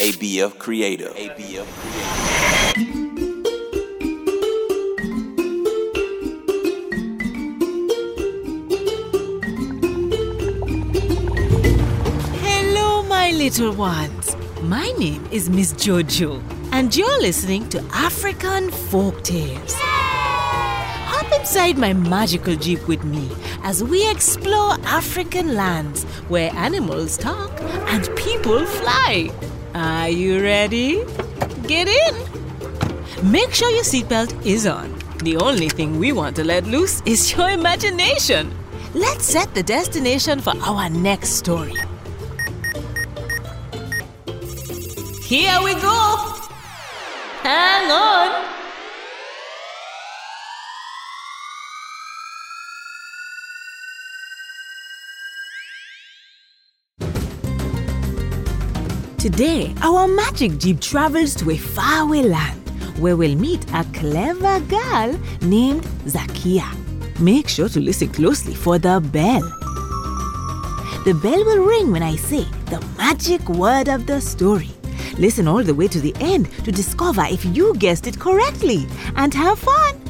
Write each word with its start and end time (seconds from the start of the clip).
ABF 0.00 0.58
Creative. 0.58 1.14
ABF. 1.14 1.64
Hello, 12.42 13.02
my 13.04 13.30
little 13.30 13.72
ones. 13.72 14.36
My 14.62 14.92
name 14.98 15.26
is 15.32 15.48
Miss 15.48 15.72
Jojo, 15.72 16.42
and 16.70 16.94
you're 16.94 17.20
listening 17.22 17.66
to 17.70 17.82
African 17.94 18.70
Folk 18.70 19.22
Tales. 19.24 19.74
Hop 21.24 21.40
inside 21.40 21.78
my 21.78 21.92
magical 21.92 22.54
jeep 22.54 22.86
with 22.86 23.02
me 23.04 23.30
as 23.62 23.82
we 23.82 24.08
explore 24.10 24.72
African 24.84 25.54
lands 25.54 26.04
where 26.28 26.52
animals 26.54 27.16
talk 27.16 27.50
and 27.88 28.04
people 28.16 28.66
fly. 28.66 29.30
Are 29.74 30.08
you 30.08 30.42
ready? 30.42 31.02
Get 31.66 31.88
in! 31.88 33.30
Make 33.30 33.54
sure 33.54 33.70
your 33.70 33.84
seatbelt 33.84 34.44
is 34.44 34.66
on. 34.66 34.98
The 35.22 35.36
only 35.38 35.70
thing 35.70 35.98
we 35.98 36.12
want 36.12 36.36
to 36.36 36.44
let 36.44 36.66
loose 36.66 37.00
is 37.06 37.32
your 37.32 37.48
imagination. 37.48 38.52
Let's 38.92 39.24
set 39.24 39.54
the 39.54 39.62
destination 39.62 40.40
for 40.40 40.52
our 40.60 40.90
next 40.90 41.30
story. 41.30 41.76
Here 45.22 45.58
we 45.62 45.72
go! 45.74 46.38
Hang 47.42 47.90
on! 47.90 48.63
Today, 59.24 59.74
our 59.80 60.06
magic 60.06 60.58
jeep 60.58 60.80
travels 60.80 61.34
to 61.36 61.50
a 61.50 61.56
faraway 61.56 62.24
land 62.24 62.60
where 62.98 63.16
we'll 63.16 63.38
meet 63.38 63.64
a 63.72 63.82
clever 63.94 64.60
girl 64.60 65.18
named 65.40 65.84
Zakia. 66.04 66.68
Make 67.18 67.48
sure 67.48 67.70
to 67.70 67.80
listen 67.80 68.10
closely 68.10 68.54
for 68.54 68.78
the 68.78 69.00
bell. 69.00 69.40
The 71.06 71.18
bell 71.22 71.42
will 71.42 71.64
ring 71.64 71.90
when 71.90 72.02
I 72.02 72.16
say 72.16 72.44
the 72.66 72.86
magic 72.98 73.48
word 73.48 73.88
of 73.88 74.06
the 74.06 74.20
story. 74.20 74.72
Listen 75.16 75.48
all 75.48 75.62
the 75.62 75.74
way 75.74 75.88
to 75.88 76.00
the 76.02 76.14
end 76.20 76.52
to 76.64 76.70
discover 76.70 77.24
if 77.24 77.46
you 77.46 77.74
guessed 77.76 78.06
it 78.06 78.20
correctly 78.20 78.86
and 79.16 79.32
have 79.32 79.58
fun. 79.58 80.02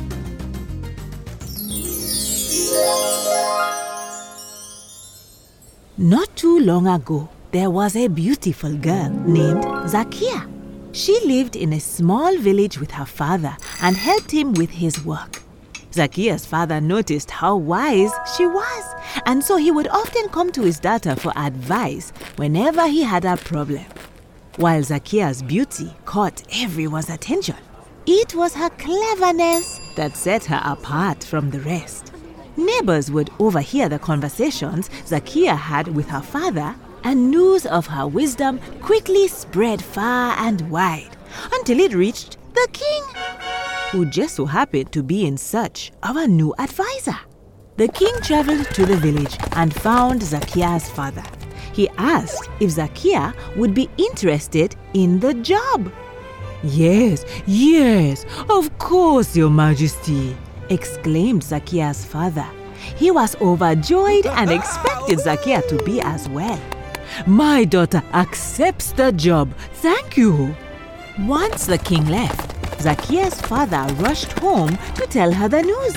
Not 5.96 6.34
too 6.34 6.58
long 6.58 6.89
ago, 6.89 7.28
there 7.55 7.70
was 7.70 7.94
a 7.94 8.08
beautiful 8.08 8.77
girl 8.78 9.10
named 9.10 9.62
Zakia. 9.86 10.50
She 10.92 11.16
lived 11.24 11.55
in 11.55 11.72
a 11.72 11.78
small 11.78 12.36
village 12.36 12.80
with 12.80 12.91
her 12.91 13.05
father 13.05 13.56
and 13.80 13.96
helped 13.96 14.33
him 14.33 14.55
with 14.55 14.70
his 14.70 15.05
work. 15.05 15.41
Zakia's 15.92 16.44
father 16.44 16.80
noticed 16.80 17.30
how 17.30 17.55
wise 17.55 18.11
she 18.36 18.44
was, 18.44 18.84
and 19.24 19.44
so 19.44 19.56
he 19.56 19.70
would 19.70 19.86
often 19.86 20.28
come 20.30 20.50
to 20.50 20.62
his 20.62 20.80
daughter 20.80 21.14
for 21.14 21.33
advice 21.36 22.12
whenever 22.34 22.88
he 22.88 23.05
had 23.05 23.24
a 23.24 23.36
problem. 23.36 23.86
While 24.56 24.83
Zakia's 24.83 25.41
beauty 25.41 25.94
caught 26.06 26.42
everyone's 26.61 27.08
attention, 27.08 27.56
it 28.05 28.34
was 28.34 28.55
her 28.55 28.70
cleverness 28.70 29.80
that 29.94 30.16
set 30.16 30.46
her 30.46 30.61
apart 30.64 31.22
from 31.22 31.50
the 31.50 31.61
rest. 31.61 32.12
Neighbors 32.56 33.12
would 33.12 33.30
overhear 33.39 33.89
the 33.89 34.00
conversations 34.00 34.89
Zakia 35.06 35.56
had 35.56 35.86
with 35.94 36.08
her 36.08 36.20
father, 36.20 36.74
and 37.05 37.30
news 37.30 37.66
of 37.66 37.86
her 37.86 38.06
wisdom 38.06 38.58
quickly 38.80 39.28
spread 39.28 39.83
far 39.83 40.34
and 40.38 40.70
wide 40.70 41.16
until 41.52 41.78
it 41.78 41.94
reached 41.94 42.38
the 42.55 42.69
king, 42.72 43.02
who 43.92 44.06
just 44.06 44.36
so 44.36 44.46
happened 44.46 44.91
to 44.92 45.02
be 45.02 45.27
in 45.27 45.36
search 45.36 45.92
of 46.02 46.17
a 46.17 46.27
new 46.27 46.55
advisor. 46.58 47.17
The 47.77 47.89
king 47.89 48.14
traveled 48.23 48.67
to 48.74 48.86
the 48.86 48.96
village 48.96 49.36
and 49.52 49.74
found 49.74 50.20
Zakia's 50.23 50.89
father. 50.90 51.24
He 51.73 51.89
asked 51.98 52.48
if 52.61 52.70
Zakia 52.70 53.34
would 53.56 53.74
be 53.74 53.90
interested 53.96 54.77
in 54.95 55.18
the 55.18 55.34
job. 55.34 55.92
Yes, 56.62 57.24
yes, 57.46 58.24
of 58.48 58.79
course, 58.79 59.36
Your 59.36 59.50
Majesty, 59.50 60.36
exclaimed 60.70 61.42
Zakia's 61.42 62.05
father. 62.05 62.46
He 62.96 63.11
was 63.11 63.34
overjoyed 63.40 64.27
and 64.27 64.50
expected 64.50 65.18
Zakia 65.18 65.67
to 65.68 65.83
be 65.84 66.00
as 66.00 66.29
well. 66.29 66.61
My 67.27 67.64
daughter 67.64 68.02
accepts 68.13 68.92
the 68.92 69.13
job. 69.13 69.55
Thank 69.75 70.17
you. 70.17 70.55
Once 71.20 71.67
the 71.67 71.79
king 71.79 72.07
left, 72.07 72.51
Zakia's 72.79 73.41
father 73.41 73.86
rushed 73.95 74.33
home 74.39 74.77
to 74.97 75.07
tell 75.07 75.33
her 75.33 75.48
the 75.48 75.63
news. 75.63 75.95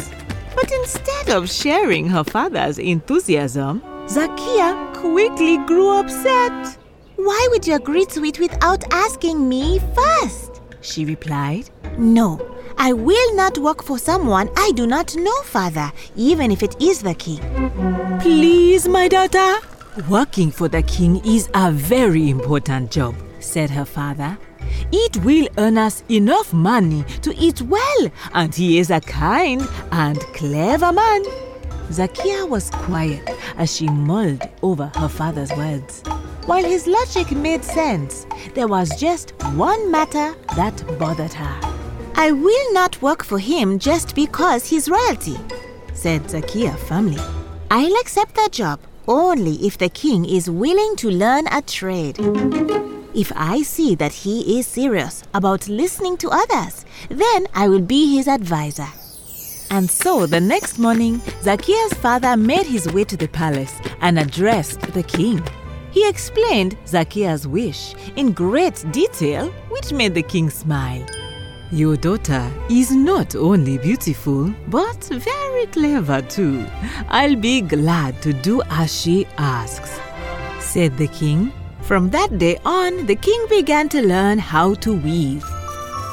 But 0.56 0.72
instead 0.72 1.29
of 1.29 1.50
sharing 1.50 2.07
her 2.07 2.23
father's 2.23 2.77
enthusiasm, 2.77 3.81
Zakia 4.06 4.94
quickly 4.94 5.57
grew 5.66 6.00
upset. 6.00 6.77
Why 7.16 7.47
would 7.51 7.67
you 7.67 7.75
agree 7.75 8.06
to 8.06 8.23
it 8.23 8.39
without 8.39 8.83
asking 8.94 9.50
me 9.50 9.79
first? 9.95 10.61
She 10.81 11.03
replied. 11.03 11.69
No, 11.97 12.39
I 12.77 12.94
will 12.94 13.35
not 13.35 13.57
work 13.57 13.83
for 13.83 13.97
someone 13.97 14.50
I 14.56 14.72
do 14.75 14.85
not 14.85 15.16
know, 15.16 15.41
father, 15.44 15.91
even 16.16 16.51
if 16.51 16.61
it 16.63 16.79
is 16.81 17.01
the 17.01 17.16
king. 17.16 17.41
Please, 18.22 18.88
my 18.88 19.07
daughter. 19.07 19.57
Working 20.05 20.51
for 20.51 20.67
the 20.67 20.83
king 20.83 21.25
is 21.25 21.49
a 21.55 21.71
very 21.71 22.29
important 22.29 22.91
job, 22.91 23.15
said 23.39 23.71
her 23.71 23.83
father. 23.83 24.37
It 24.91 25.17
will 25.23 25.47
earn 25.57 25.79
us 25.79 26.03
enough 26.07 26.53
money 26.53 27.03
to 27.23 27.35
eat 27.35 27.63
well, 27.63 28.11
and 28.35 28.53
he 28.53 28.77
is 28.77 28.91
a 28.91 29.01
kind 29.01 29.67
and 29.91 30.19
clever 30.35 30.91
man. 30.93 31.23
Zakia 31.89 32.47
was 32.47 32.69
quiet 32.69 33.27
as 33.57 33.75
she 33.75 33.89
mulled 33.89 34.47
over 34.61 34.91
her 34.95 35.09
father's 35.09 35.51
words. 35.53 36.03
While 36.45 36.63
his 36.63 36.85
logic 36.85 37.31
made 37.31 37.63
sense, 37.63 38.27
there 38.53 38.67
was 38.67 38.99
just 38.99 39.31
one 39.55 39.89
matter 39.89 40.35
that 40.55 40.99
bothered 40.99 41.33
her. 41.33 41.59
I 42.13 42.31
will 42.31 42.71
not 42.71 43.01
work 43.01 43.25
for 43.25 43.39
him 43.39 43.79
just 43.79 44.13
because 44.13 44.63
he's 44.63 44.89
royalty, 44.89 45.37
said 45.93 46.21
Zakia 46.25 46.77
firmly. 46.77 47.21
I'll 47.71 47.95
accept 47.95 48.35
that 48.35 48.51
job 48.51 48.79
only 49.07 49.66
if 49.66 49.78
the 49.78 49.90
king 49.90 50.25
is 50.25 50.50
willing 50.50 50.95
to 50.97 51.09
learn 51.09 51.47
a 51.47 51.62
trade. 51.62 52.18
If 53.13 53.31
I 53.35 53.63
see 53.63 53.95
that 53.95 54.13
he 54.13 54.59
is 54.59 54.68
serious 54.68 55.23
about 55.34 55.68
listening 55.68 56.18
to 56.18 56.29
others, 56.29 56.85
then 57.09 57.47
I 57.53 57.68
will 57.68 57.81
be 57.81 58.16
his 58.16 58.28
advisor. 58.28 58.88
And 59.72 59.90
so 59.90 60.25
the 60.25 60.40
next 60.40 60.79
morning, 60.79 61.19
Zakia's 61.41 61.94
father 61.94 62.38
made 62.38 62.66
his 62.66 62.91
way 62.94 63.03
to 63.06 63.18
the 63.18 63.28
palace 63.28 63.73
and 64.01 64.19
addressed 64.19 64.81
the 64.81 65.03
king. 65.03 65.44
He 65.91 66.07
explained 66.07 66.78
Zakia's 66.85 67.47
wish 67.47 67.95
in 68.16 68.31
great 68.31 68.85
detail, 68.91 69.50
which 69.69 69.91
made 69.91 70.13
the 70.13 70.22
king 70.22 70.50
smile. 70.50 71.06
Your 71.72 71.97
daughter 71.97 72.50
is 72.69 72.91
not 72.91 73.35
only 73.35 73.78
beautiful, 73.78 74.53
but 74.69 75.03
very 75.03 75.66
clever 75.66 76.22
too. 76.22 76.66
I'll 77.09 77.35
be 77.35 77.59
glad 77.59 78.22
to 78.22 78.31
do 78.31 78.61
as 78.69 79.01
she 79.01 79.28
asks, 79.38 80.00
said 80.61 80.97
the 80.97 81.07
king. 81.07 81.51
From 81.81 82.09
that 82.11 82.38
day 82.38 82.57
on, 82.63 83.06
the 83.06 83.16
king 83.16 83.45
began 83.50 83.89
to 83.89 84.01
learn 84.01 84.39
how 84.39 84.75
to 84.75 84.94
weave. 84.95 85.44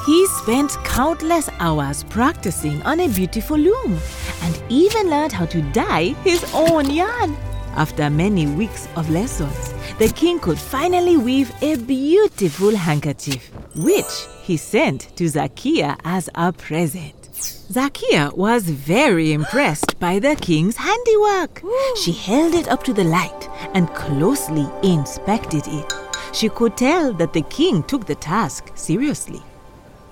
He 0.06 0.26
spent 0.43 0.72
countless 0.82 1.48
hours 1.60 2.03
practicing 2.03 2.82
on 2.82 2.98
a 2.98 3.09
beautiful 3.09 3.56
loom 3.56 4.00
and 4.43 4.62
even 4.69 5.09
learned 5.09 5.32
how 5.32 5.47
to 5.47 5.62
dye 5.70 6.16
his 6.25 6.44
own 6.53 6.91
yarn. 6.91 7.37
After 7.76 8.10
many 8.10 8.47
weeks 8.47 8.88
of 8.97 9.09
lessons, 9.09 9.72
the 9.98 10.09
king 10.09 10.41
could 10.41 10.59
finally 10.59 11.17
weave 11.17 11.52
a 11.62 11.76
beautiful 11.76 12.75
handkerchief, 12.75 13.50
which 13.76 14.26
he 14.43 14.56
sent 14.56 15.17
to 15.17 15.25
Zakia 15.25 15.97
as 16.05 16.29
a 16.35 16.53
present. 16.53 17.15
Zakia 17.35 18.37
was 18.37 18.65
very 18.69 19.32
impressed 19.32 19.99
by 19.99 20.19
the 20.19 20.37
king's 20.37 20.76
handiwork. 20.76 21.62
She 22.03 22.12
held 22.12 22.55
it 22.55 22.69
up 22.69 22.85
to 22.85 22.93
the 22.93 23.05
light 23.05 23.49
and 23.75 23.88
closely 23.94 24.67
inspected 24.82 25.65
it. 25.67 25.93
She 26.32 26.49
could 26.49 26.76
tell 26.76 27.12
that 27.15 27.32
the 27.32 27.43
king 27.43 27.82
took 27.82 28.06
the 28.06 28.15
task 28.15 28.71
seriously. 28.75 29.43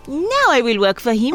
Now 0.09 0.47
I 0.49 0.61
will 0.62 0.81
work 0.81 0.99
for 0.99 1.12
him, 1.12 1.35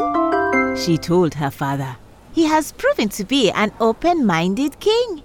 she 0.76 0.98
told 0.98 1.34
her 1.34 1.50
father. 1.50 1.96
He 2.32 2.44
has 2.44 2.72
proven 2.72 3.08
to 3.10 3.24
be 3.24 3.50
an 3.50 3.72
open 3.80 4.26
minded 4.26 4.78
king. 4.80 5.22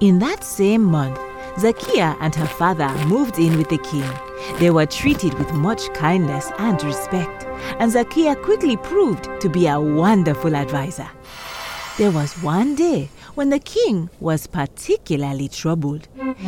In 0.00 0.18
that 0.20 0.44
same 0.44 0.84
month, 0.84 1.18
Zakia 1.56 2.16
and 2.20 2.34
her 2.34 2.46
father 2.46 2.88
moved 3.06 3.38
in 3.38 3.56
with 3.56 3.68
the 3.68 3.78
king. 3.78 4.08
They 4.58 4.70
were 4.70 4.86
treated 4.86 5.34
with 5.34 5.52
much 5.52 5.92
kindness 5.94 6.50
and 6.58 6.82
respect, 6.82 7.44
and 7.78 7.92
Zakia 7.92 8.40
quickly 8.42 8.76
proved 8.76 9.28
to 9.40 9.48
be 9.48 9.66
a 9.66 9.80
wonderful 9.80 10.54
advisor. 10.54 11.08
There 11.98 12.12
was 12.12 12.32
one 12.42 12.76
day 12.76 13.08
when 13.34 13.50
the 13.50 13.58
king 13.58 14.08
was 14.20 14.46
particularly 14.46 15.48
troubled. 15.48 16.06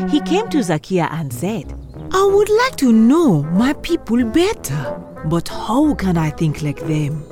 He 0.08 0.20
came 0.20 0.48
to 0.50 0.58
Zakia 0.58 1.10
and 1.10 1.32
said, 1.32 1.74
I 2.12 2.24
would 2.24 2.48
like 2.48 2.76
to 2.76 2.92
know 2.92 3.42
my 3.42 3.72
people 3.74 4.24
better, 4.24 5.02
but 5.24 5.48
how 5.48 5.94
can 5.94 6.16
I 6.16 6.30
think 6.30 6.62
like 6.62 6.80
them? 6.80 7.22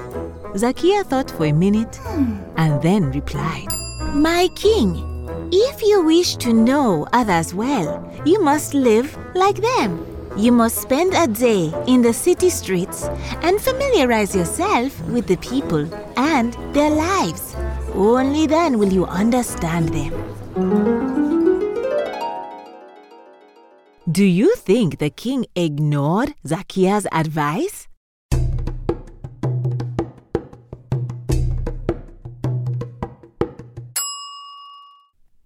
Zakia 0.55 1.05
thought 1.05 1.31
for 1.31 1.47
a 1.47 1.53
minute 1.53 1.97
hmm. 1.97 2.37
and 2.57 2.83
then 2.83 3.11
replied, 3.13 3.69
My 4.15 4.49
king, 4.57 5.08
if 5.51 5.83
you 5.83 6.03
wish 6.05 6.37
to 6.37 6.53
know 6.53 7.07
others 7.13 7.55
well, 7.55 8.05
you 8.25 8.43
must 8.43 8.75
live 8.75 9.17
like 9.35 9.57
them. 9.57 10.05
You 10.37 10.53
must 10.53 10.81
spend 10.81 11.15
a 11.15 11.27
day 11.27 11.73
in 11.87 12.03
the 12.03 12.13
city 12.13 12.51
streets 12.51 13.05
and 13.43 13.61
familiarize 13.61 14.37
yourself 14.37 15.01
with 15.09 15.27
the 15.27 15.37
people 15.39 15.89
and 16.17 16.53
their 16.75 16.91
lives. 16.91 17.57
Only 17.95 18.47
then 18.47 18.79
will 18.79 18.93
you 18.93 19.07
understand 19.07 19.89
them. 19.89 20.13
Do 24.11 24.25
you 24.25 24.55
think 24.55 24.99
the 24.99 25.11
king 25.11 25.47
ignored 25.57 26.35
Zakia's 26.47 27.07
advice? 27.11 27.88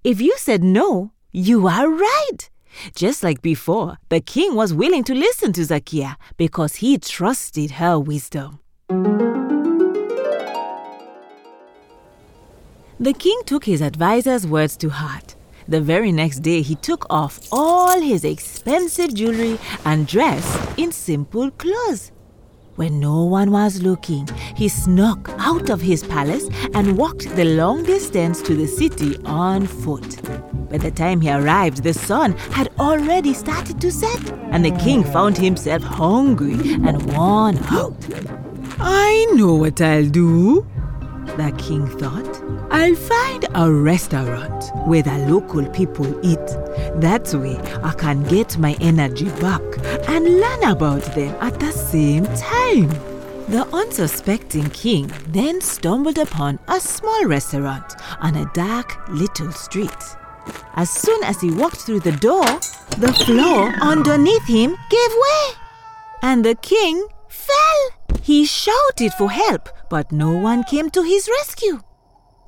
If 0.05 0.21
you 0.21 0.37
said 0.37 0.65
no, 0.65 1.13
you 1.31 1.69
are 1.69 1.89
right. 1.89 2.51
Just 2.97 3.23
like 3.23 3.41
before, 3.41 3.99
the 4.09 4.21
king 4.21 4.57
was 4.57 4.75
willing 4.75 5.05
to 5.05 5.15
listen 5.15 5.53
to 5.53 5.61
Zakia 5.61 6.17
because 6.37 6.77
he 6.77 6.99
trusted 6.99 7.73
her 7.73 8.01
wisdom. 8.01 8.59
The 12.99 13.13
king 13.17 13.43
took 13.47 13.65
his 13.65 13.81
advisor's 13.81 14.45
words 14.45 14.77
to 14.79 14.89
heart. 14.89 15.37
The 15.69 15.81
very 15.81 16.11
next 16.11 16.41
day, 16.41 16.63
he 16.63 16.75
took 16.75 17.07
off 17.09 17.39
all 17.53 18.01
his 18.01 18.25
expensive 18.25 19.15
jewelry 19.15 19.57
and 19.85 20.09
dressed 20.09 20.79
in 20.79 20.91
simple 20.91 21.53
clothes. 21.53 22.11
When 22.75 22.99
no 22.99 23.23
one 23.23 23.53
was 23.53 23.83
looking, 23.83 24.29
he 24.57 24.69
snuck 24.69 25.29
out 25.53 25.69
of 25.69 25.81
his 25.81 26.03
palace 26.05 26.49
and 26.75 26.97
walked 26.97 27.29
the 27.37 27.45
long 27.45 27.83
distance 27.85 28.41
to 28.43 28.55
the 28.55 28.67
city 28.67 29.19
on 29.25 29.67
foot. 29.67 30.11
By 30.71 30.79
the 30.79 30.91
time 30.91 31.21
he 31.21 31.31
arrived, 31.31 31.83
the 31.83 31.93
sun 31.93 32.33
had 32.59 32.69
already 32.79 33.35
started 33.35 33.79
to 33.83 33.91
set, 33.93 34.33
and 34.53 34.65
the 34.65 34.71
king 34.71 35.05
found 35.05 35.37
himself 35.37 35.83
hungry 35.83 36.59
and 36.87 37.03
worn 37.13 37.59
out. 37.69 38.01
I 38.81 39.27
know 39.35 39.55
what 39.55 39.81
I'll 39.83 40.09
do, 40.09 40.67
the 41.37 41.53
king 41.59 41.87
thought. 41.87 42.33
I'll 42.71 42.95
find 42.95 43.47
a 43.55 43.71
restaurant 43.71 44.61
where 44.87 45.03
the 45.03 45.19
local 45.29 45.67
people 45.67 46.09
eat. 46.25 46.47
That 47.07 47.33
way, 47.35 47.59
I 47.83 47.93
can 47.93 48.23
get 48.25 48.57
my 48.57 48.75
energy 48.81 49.29
back 49.47 49.63
and 50.09 50.41
learn 50.41 50.63
about 50.65 51.03
them 51.15 51.37
at 51.41 51.61
the 51.61 51.73
same 51.73 52.25
time. 52.37 53.12
The 53.53 53.69
unsuspecting 53.71 54.71
king 54.71 55.13
then 55.29 55.61
stumbled 55.61 56.17
upon 56.17 56.59
a 56.69 56.81
small 56.81 57.27
restaurant 57.27 57.85
on 58.19 58.35
a 58.35 58.51
dark 58.55 59.07
little 59.11 59.53
street. 59.53 60.03
As 60.73 60.89
soon 60.89 61.23
as 61.23 61.39
he 61.43 61.51
walked 61.51 61.83
through 61.83 62.01
the 62.01 62.17
door, 62.17 62.47
the 62.97 63.13
floor 63.13 63.69
underneath 63.83 64.47
him 64.47 64.71
gave 64.89 65.13
way, 65.27 65.45
and 66.23 66.43
the 66.43 66.55
king 66.55 67.07
fell. 67.29 67.81
He 68.23 68.47
shouted 68.47 69.13
for 69.19 69.31
help, 69.31 69.69
but 69.91 70.13
no 70.13 70.33
one 70.33 70.65
came 70.65 70.89
to 70.89 71.03
his 71.03 71.29
rescue. 71.29 71.81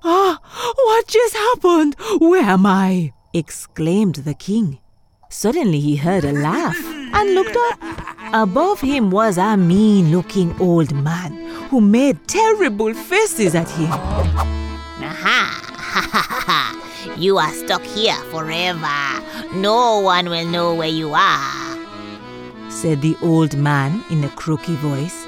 Ah, 0.03 0.41
what 0.87 1.07
just 1.07 1.35
happened? 1.35 1.97
Where 2.19 2.45
am 2.45 2.65
I? 2.65 3.13
exclaimed 3.35 4.25
the 4.25 4.33
king. 4.33 4.79
Suddenly 5.37 5.81
he 5.81 5.97
heard 5.97 6.25
a 6.25 6.31
laugh 6.31 6.79
and 6.87 7.35
looked 7.35 7.57
up. 7.57 7.81
Above 8.33 8.81
him 8.81 9.11
was 9.11 9.37
a 9.37 9.57
mean 9.57 10.13
looking 10.13 10.55
old 10.61 10.95
man 10.95 11.33
who 11.71 11.81
made 11.81 12.17
terrible 12.29 12.95
faces 12.95 13.57
at 13.57 13.69
him. 13.69 13.91
Aha! 13.91 15.61
Ha 16.05 17.15
You 17.19 17.39
are 17.39 17.53
stuck 17.53 17.83
here 17.83 18.15
forever. 18.31 18.87
No 19.55 19.99
one 19.99 20.31
will 20.31 20.47
know 20.47 20.73
where 20.73 20.89
you 20.89 21.13
are. 21.15 21.79
said 22.71 23.03
the 23.03 23.17
old 23.21 23.57
man 23.57 24.05
in 24.11 24.23
a 24.23 24.29
croaky 24.31 24.77
voice. 24.77 25.27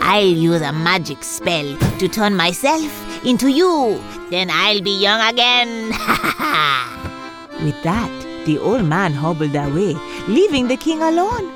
I'll 0.00 0.24
use 0.24 0.62
a 0.62 0.72
magic 0.72 1.22
spell 1.22 1.76
to 1.98 2.08
turn 2.08 2.34
myself 2.34 2.90
into 3.26 3.48
you. 3.48 4.00
Then 4.30 4.48
I'll 4.50 4.80
be 4.80 4.98
young 4.98 5.20
again. 5.20 5.88
With 7.62 7.82
that, 7.82 8.23
the 8.44 8.58
old 8.58 8.84
man 8.84 9.12
hobbled 9.12 9.54
away, 9.54 9.94
leaving 10.28 10.68
the 10.68 10.76
king 10.76 11.02
alone. 11.02 11.50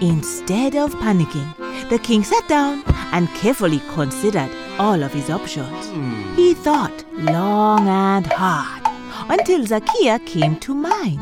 Instead 0.00 0.76
of 0.76 0.94
panicking, 0.96 1.88
the 1.88 1.98
king 1.98 2.22
sat 2.22 2.46
down 2.48 2.82
and 3.12 3.28
carefully 3.34 3.80
considered 3.94 4.50
all 4.78 5.02
of 5.02 5.12
his 5.12 5.30
options. 5.30 5.88
He 6.36 6.52
thought 6.54 7.04
long 7.12 7.88
and 7.88 8.26
hard 8.26 8.82
until 9.30 9.64
Zakia 9.64 10.24
came 10.26 10.58
to 10.60 10.74
mind. 10.74 11.20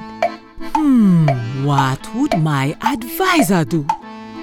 Hmm, 0.75 1.65
what 1.65 2.15
would 2.15 2.39
my 2.39 2.77
advisor 2.83 3.65
do? 3.65 3.87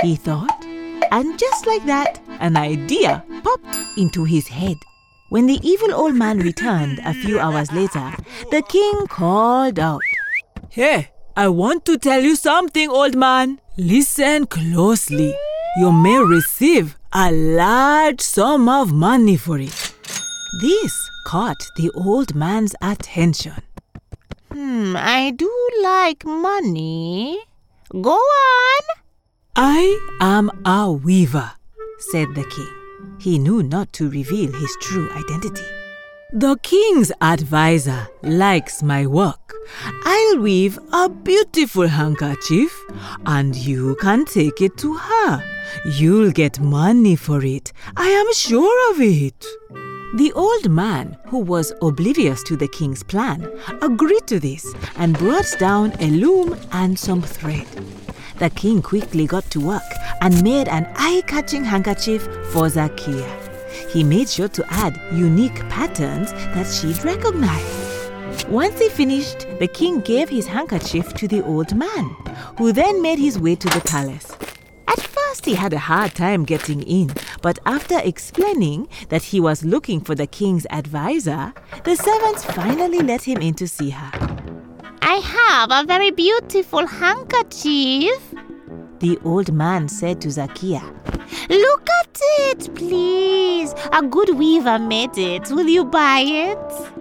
He 0.01 0.15
thought. 0.15 0.65
And 1.12 1.38
just 1.38 1.67
like 1.67 1.85
that, 1.85 2.21
an 2.39 2.56
idea 2.56 3.24
popped 3.44 3.77
into 3.97 4.24
his 4.24 4.47
head. 4.47 4.77
When 5.29 5.47
the 5.47 5.59
evil 5.63 5.94
old 5.94 6.15
man 6.15 6.39
returned 6.39 7.00
a 7.06 7.13
few 7.13 7.39
hours 7.39 7.71
later, 7.71 8.12
the 8.50 8.62
king 8.63 9.07
called 9.07 9.79
out, 9.79 10.01
Hey, 10.73 11.09
I 11.35 11.50
want 11.50 11.83
to 11.83 11.97
tell 11.97 12.21
you 12.21 12.38
something, 12.38 12.89
old 12.89 13.13
man. 13.13 13.59
Listen 13.77 14.45
closely. 14.45 15.35
You 15.77 15.91
may 15.91 16.18
receive 16.18 16.97
a 17.12 17.29
large 17.29 18.21
sum 18.21 18.69
of 18.69 18.94
money 18.94 19.35
for 19.35 19.59
it. 19.59 19.94
This 20.62 20.94
caught 21.27 21.62
the 21.75 21.91
old 21.94 22.35
man's 22.35 22.73
attention. 22.81 23.62
hmm, 24.50 24.95
I 24.95 25.31
do 25.31 25.51
like 25.83 26.23
money. 26.23 27.38
Go 27.91 28.15
on. 28.15 28.81
I 29.57 30.00
am 30.21 30.50
a 30.63 30.89
weaver, 30.89 31.51
said 32.12 32.33
the 32.33 32.45
king. 32.45 32.74
He 33.19 33.39
knew 33.39 33.62
not 33.62 33.91
to 34.00 34.09
reveal 34.09 34.53
his 34.53 34.77
true 34.79 35.12
identity. 35.12 35.67
The 36.31 36.56
king's 36.63 37.12
advisor 37.19 38.07
likes 38.24 38.81
my 38.81 39.06
work. 39.06 39.40
I'll 40.04 40.40
weave 40.40 40.80
a 40.92 41.10
beautiful 41.10 41.88
handkerchief 41.88 42.78
and 43.25 43.56
you 43.56 43.96
can 44.02 44.25
take 44.25 44.62
it 44.62 44.77
to 44.77 44.96
her. 44.96 45.44
You'll 45.86 46.32
get 46.32 46.60
money 46.60 47.15
for 47.15 47.44
it. 47.44 47.72
I 47.96 48.08
am 48.10 48.34
sure 48.34 48.91
of 48.91 49.01
it. 49.01 49.46
The 50.15 50.34
old 50.34 50.70
man, 50.70 51.18
who 51.27 51.39
was 51.39 51.74
oblivious 51.82 52.44
to 52.44 52.58
the 52.58 52.68
king's 52.68 53.01
plan, 53.01 53.50
agreed 53.82 54.27
to 54.27 54.39
this 54.39 54.74
and 54.98 55.18
brought 55.18 55.56
down 55.58 55.94
a 56.00 56.10
loom 56.10 56.58
and 56.74 57.00
some 57.00 57.22
thread. 57.22 57.68
The 58.38 58.50
king 58.50 58.82
quickly 58.82 59.25
got 59.25 59.50
to 59.51 59.60
work 59.62 59.82
and 60.20 60.44
made 60.44 60.68
an 60.68 60.91
eye 60.96 61.22
catching 61.27 61.63
handkerchief 61.63 62.24
for 62.51 62.68
Zakia. 62.68 63.25
He 63.89 64.03
made 64.03 64.27
sure 64.27 64.50
to 64.50 64.65
add 64.70 65.00
unique 65.13 65.60
patterns 65.70 66.34
that 66.34 66.68
she'd 66.68 67.03
recognize. 67.06 67.80
Once 68.51 68.79
he 68.79 68.89
finished, 68.89 69.48
the 69.60 69.67
king 69.67 70.01
gave 70.01 70.27
his 70.27 70.46
handkerchief 70.46 71.13
to 71.13 71.25
the 71.25 71.41
old 71.46 71.74
man, 71.74 72.03
who 72.58 72.74
then 72.74 73.01
made 73.01 73.17
his 73.17 73.39
way 73.39 73.55
to 73.55 73.70
the 73.70 73.79
palace. 73.79 74.36
At 74.89 75.00
first, 75.00 75.46
he 75.46 75.55
had 75.55 75.72
a 75.72 75.79
hard 75.79 76.13
time 76.15 76.43
getting 76.43 76.81
in, 76.84 77.12
but 77.41 77.60
after 77.65 77.98
explaining 78.00 78.89
that 79.08 79.24
he 79.24 79.39
was 79.39 79.63
looking 79.63 80.01
for 80.01 80.15
the 80.15 80.27
king's 80.27 80.67
advisor, 80.70 81.53
the 81.86 81.96
servants 81.96 82.43
finally 82.43 83.00
let 83.00 83.24
him 83.24 83.38
in 83.38 83.53
to 83.53 83.70
see 83.70 83.91
her. 83.91 84.12
I 85.01 85.22
have 85.24 85.72
a 85.72 85.88
very 85.88 86.12
beautiful 86.12 86.86
handkerchief. 86.86 88.22
The 89.00 89.17
old 89.24 89.53
man 89.53 89.88
said 89.88 90.20
to 90.22 90.27
Zakia, 90.27 90.84
Look 91.50 91.89
at 92.01 92.20
it, 92.39 92.75
please. 92.75 93.74
A 93.93 94.05
good 94.05 94.36
weaver 94.38 94.77
made 94.77 95.17
it. 95.17 95.50
Will 95.51 95.70
you 95.70 95.86
buy 95.86 96.20
it? 96.20 97.00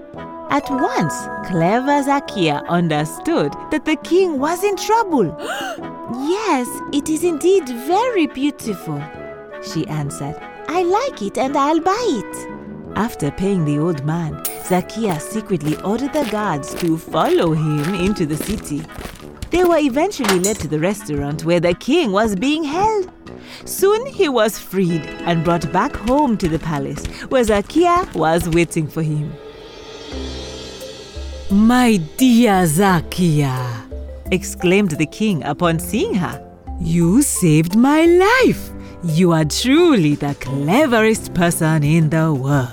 At 0.51 0.69
once, 0.69 1.15
clever 1.47 2.03
Zakia 2.03 2.67
understood 2.67 3.53
that 3.71 3.85
the 3.85 3.95
king 3.95 4.41
was 4.41 4.65
in 4.65 4.77
trouble. 4.77 5.27
yes, 6.29 6.67
it 6.93 7.09
is 7.09 7.23
indeed 7.23 7.69
very 7.69 8.27
beautiful, 8.27 9.01
she 9.63 9.87
answered. 9.87 10.35
I 10.67 10.83
like 10.83 11.23
it 11.23 11.39
and 11.39 11.57
I'll 11.57 11.79
buy 11.79 12.05
it. 12.25 12.97
After 12.97 13.31
paying 13.31 13.65
the 13.65 13.79
old 13.79 14.05
man, 14.05 14.43
Zakia 14.65 15.21
secretly 15.21 15.77
ordered 15.83 16.13
the 16.13 16.29
guards 16.33 16.75
to 16.81 16.99
follow 16.99 17.53
him 17.53 17.95
into 17.95 18.27
the 18.27 18.37
city. 18.37 18.83
They 19.51 19.63
were 19.63 19.79
eventually 19.79 20.41
led 20.41 20.57
to 20.57 20.69
the 20.69 20.81
restaurant 20.81 21.45
where 21.45 21.61
the 21.61 21.75
king 21.75 22.11
was 22.11 22.35
being 22.35 22.65
held. 22.65 23.09
Soon 23.65 24.05
he 24.07 24.29
was 24.29 24.59
freed 24.59 25.05
and 25.27 25.45
brought 25.45 25.73
back 25.73 25.95
home 25.95 26.37
to 26.39 26.49
the 26.49 26.59
palace 26.59 27.07
where 27.29 27.45
Zakia 27.45 28.13
was 28.17 28.49
waiting 28.49 28.89
for 28.89 29.03
him. 29.03 29.33
My 31.53 31.97
dear 32.17 32.63
Zakia, 32.65 33.57
exclaimed 34.31 34.93
the 34.93 35.07
king 35.07 35.43
upon 35.43 35.81
seeing 35.81 36.15
her. 36.15 36.41
You 36.81 37.23
saved 37.23 37.75
my 37.75 38.05
life! 38.07 38.71
You 39.03 39.33
are 39.33 39.45
truly 39.45 40.15
the 40.15 40.37
cleverest 40.37 41.35
person 41.35 41.83
in 41.83 42.09
the 42.09 42.33
world. 42.33 42.71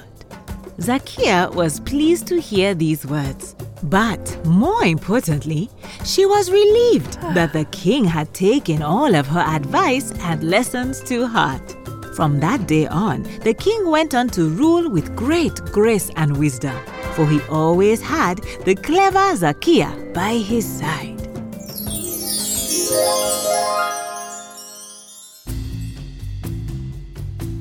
Zakia 0.77 1.51
was 1.55 1.79
pleased 1.79 2.27
to 2.27 2.39
hear 2.39 2.75
these 2.75 3.03
words. 3.03 3.55
But 3.81 4.45
more 4.45 4.83
importantly, 4.85 5.71
she 6.05 6.27
was 6.27 6.51
relieved 6.51 7.19
that 7.33 7.53
the 7.53 7.65
king 7.65 8.05
had 8.05 8.31
taken 8.35 8.83
all 8.83 9.15
of 9.15 9.25
her 9.25 9.39
advice 9.39 10.11
and 10.19 10.43
lessons 10.43 11.01
to 11.05 11.25
heart. 11.25 11.75
From 12.15 12.39
that 12.41 12.67
day 12.67 12.85
on, 12.85 13.23
the 13.41 13.55
king 13.55 13.89
went 13.89 14.13
on 14.13 14.29
to 14.29 14.49
rule 14.49 14.87
with 14.87 15.15
great 15.15 15.55
grace 15.71 16.11
and 16.15 16.37
wisdom, 16.37 16.75
for 17.17 17.25
he 17.27 17.41
always 17.49 17.99
had 17.99 18.37
the 18.63 18.75
clever 18.75 19.33
Zakia 19.33 19.89
by 20.13 20.33
his 20.35 20.63
side. 20.63 21.17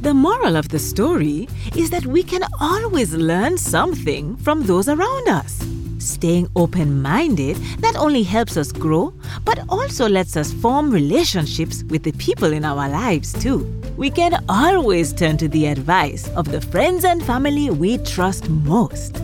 The 0.02 0.12
moral 0.12 0.56
of 0.56 0.68
the 0.68 0.78
story 0.78 1.48
is 1.74 1.88
that 1.88 2.04
we 2.04 2.22
can 2.22 2.42
always 2.60 3.14
learn 3.14 3.56
something 3.56 4.36
from 4.36 4.62
those 4.64 4.90
around 4.90 5.26
us. 5.28 5.66
Staying 5.98 6.48
open 6.54 7.00
minded 7.00 7.56
not 7.80 7.96
only 7.96 8.24
helps 8.24 8.58
us 8.58 8.70
grow, 8.70 9.14
but 9.46 9.58
also 9.70 10.06
lets 10.06 10.36
us 10.36 10.52
form 10.52 10.90
relationships 10.90 11.82
with 11.84 12.02
the 12.02 12.12
people 12.12 12.52
in 12.52 12.62
our 12.62 12.90
lives 12.90 13.32
too. 13.32 13.64
We 13.96 14.10
can 14.10 14.44
always 14.50 15.14
turn 15.14 15.38
to 15.38 15.48
the 15.48 15.66
advice 15.66 16.28
of 16.36 16.52
the 16.52 16.60
friends 16.60 17.06
and 17.06 17.24
family 17.24 17.70
we 17.70 17.96
trust 17.98 18.50
most. 18.50 19.16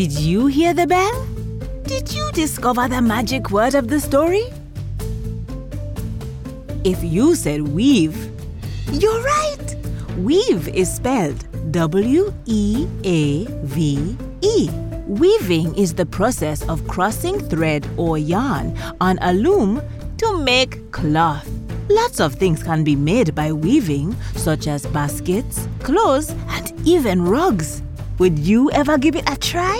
Did 0.00 0.18
you 0.18 0.46
hear 0.46 0.72
the 0.72 0.86
bell? 0.86 1.26
Did 1.82 2.10
you 2.10 2.32
discover 2.32 2.88
the 2.88 3.02
magic 3.02 3.50
word 3.50 3.74
of 3.74 3.88
the 3.88 4.00
story? 4.00 4.44
If 6.84 7.04
you 7.04 7.34
said 7.34 7.60
weave, 7.68 8.16
you're 8.92 9.22
right. 9.22 9.76
Weave 10.16 10.68
is 10.68 10.90
spelled 10.90 11.44
W 11.70 12.32
E 12.46 12.86
A 13.04 13.44
V 13.44 14.16
E. 14.40 14.70
Weaving 15.06 15.74
is 15.76 15.92
the 15.92 16.06
process 16.06 16.66
of 16.66 16.88
crossing 16.88 17.38
thread 17.38 17.86
or 17.98 18.16
yarn 18.16 18.74
on 19.02 19.18
a 19.20 19.34
loom 19.34 19.82
to 20.16 20.38
make 20.38 20.92
cloth. 20.92 21.46
Lots 21.90 22.20
of 22.20 22.36
things 22.36 22.62
can 22.62 22.84
be 22.84 22.96
made 22.96 23.34
by 23.34 23.52
weaving, 23.52 24.16
such 24.34 24.66
as 24.66 24.86
baskets, 24.86 25.68
clothes, 25.80 26.30
and 26.48 26.72
even 26.88 27.20
rugs. 27.20 27.82
Would 28.20 28.38
you 28.38 28.70
ever 28.72 28.98
give 28.98 29.16
it 29.16 29.26
a 29.30 29.34
try? 29.34 29.78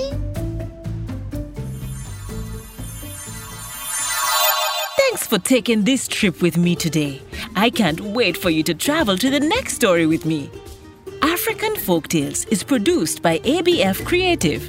Thanks 4.96 5.26
for 5.26 5.38
taking 5.38 5.84
this 5.84 6.08
trip 6.08 6.40
with 6.40 6.56
me 6.56 6.74
today. 6.74 7.20
I 7.54 7.68
can't 7.68 8.00
wait 8.00 8.38
for 8.38 8.48
you 8.48 8.62
to 8.62 8.72
travel 8.72 9.18
to 9.18 9.28
the 9.28 9.40
next 9.40 9.74
story 9.74 10.06
with 10.06 10.24
me. 10.24 10.48
African 11.20 11.74
Folktales 11.74 12.50
is 12.50 12.64
produced 12.64 13.20
by 13.20 13.40
ABF 13.40 14.06
Creative. 14.06 14.66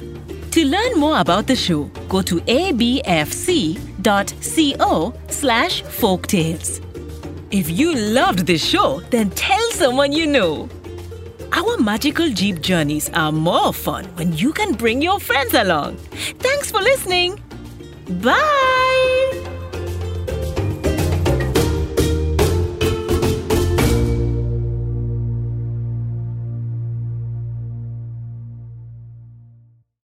To 0.50 0.66
learn 0.66 1.00
more 1.00 1.18
about 1.20 1.46
the 1.46 1.56
show, 1.56 1.84
go 2.10 2.20
to 2.20 2.42
abfc.co 2.42 2.74
slash 5.28 5.82
folktales. 5.84 6.82
If 7.50 7.70
you 7.70 7.94
loved 7.94 8.40
this 8.40 8.62
show, 8.62 9.00
then 9.08 9.30
tell 9.30 9.70
someone 9.70 10.12
you 10.12 10.26
know. 10.26 10.68
Our 11.62 11.76
magical 11.78 12.28
Jeep 12.28 12.60
journeys 12.60 13.08
are 13.10 13.30
more 13.30 13.72
fun 13.72 14.06
when 14.16 14.36
you 14.36 14.52
can 14.52 14.74
bring 14.74 15.00
your 15.00 15.20
friends 15.20 15.54
along. 15.54 15.96
Thanks 16.42 16.72
for 16.72 16.80
listening. 16.82 17.38
Bye! 18.20 18.81